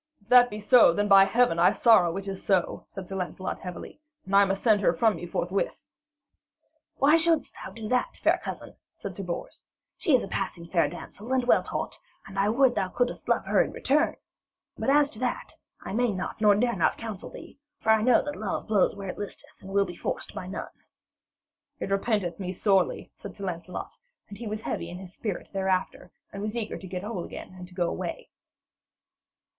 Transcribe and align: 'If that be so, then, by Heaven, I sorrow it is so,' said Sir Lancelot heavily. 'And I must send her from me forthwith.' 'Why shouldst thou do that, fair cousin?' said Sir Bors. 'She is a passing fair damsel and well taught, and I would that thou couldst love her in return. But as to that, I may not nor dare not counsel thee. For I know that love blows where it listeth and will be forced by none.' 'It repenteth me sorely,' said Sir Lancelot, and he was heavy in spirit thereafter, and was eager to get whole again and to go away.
'If 0.19 0.29
that 0.29 0.49
be 0.49 0.59
so, 0.59 0.91
then, 0.93 1.07
by 1.07 1.25
Heaven, 1.25 1.59
I 1.59 1.71
sorrow 1.71 2.17
it 2.17 2.27
is 2.27 2.43
so,' 2.43 2.85
said 2.87 3.07
Sir 3.07 3.15
Lancelot 3.15 3.59
heavily. 3.59 3.99
'And 4.25 4.35
I 4.35 4.45
must 4.45 4.63
send 4.63 4.81
her 4.81 4.93
from 4.95 5.15
me 5.15 5.27
forthwith.' 5.27 5.87
'Why 6.95 7.17
shouldst 7.17 7.53
thou 7.53 7.69
do 7.69 7.87
that, 7.89 8.17
fair 8.17 8.39
cousin?' 8.43 8.75
said 8.95 9.15
Sir 9.15 9.21
Bors. 9.21 9.61
'She 9.99 10.15
is 10.15 10.23
a 10.23 10.27
passing 10.27 10.65
fair 10.67 10.89
damsel 10.89 11.31
and 11.31 11.43
well 11.45 11.61
taught, 11.61 11.99
and 12.25 12.39
I 12.39 12.49
would 12.49 12.71
that 12.73 12.81
thou 12.81 12.89
couldst 12.97 13.29
love 13.29 13.45
her 13.45 13.61
in 13.61 13.69
return. 13.73 14.15
But 14.75 14.89
as 14.89 15.07
to 15.11 15.19
that, 15.19 15.53
I 15.81 15.93
may 15.93 16.11
not 16.11 16.41
nor 16.41 16.55
dare 16.55 16.75
not 16.75 16.97
counsel 16.97 17.29
thee. 17.29 17.59
For 17.79 17.91
I 17.91 18.01
know 18.01 18.23
that 18.23 18.35
love 18.35 18.65
blows 18.67 18.95
where 18.95 19.09
it 19.09 19.19
listeth 19.19 19.61
and 19.61 19.69
will 19.69 19.85
be 19.85 19.95
forced 19.95 20.33
by 20.33 20.47
none.' 20.47 20.65
'It 21.79 21.91
repenteth 21.91 22.39
me 22.39 22.53
sorely,' 22.53 23.11
said 23.17 23.37
Sir 23.37 23.45
Lancelot, 23.45 23.95
and 24.29 24.39
he 24.39 24.47
was 24.47 24.61
heavy 24.61 24.89
in 24.89 25.07
spirit 25.07 25.49
thereafter, 25.53 26.09
and 26.33 26.41
was 26.41 26.57
eager 26.57 26.79
to 26.79 26.87
get 26.87 27.03
whole 27.03 27.23
again 27.23 27.53
and 27.53 27.67
to 27.67 27.75
go 27.75 27.87
away. 27.87 28.31